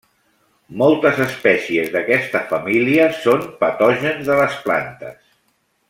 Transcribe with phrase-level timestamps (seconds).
[0.81, 5.23] Moltes espècies d'aquesta família són patògens de les plantes.